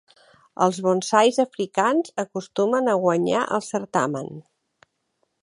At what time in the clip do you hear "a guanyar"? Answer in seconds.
2.95-3.45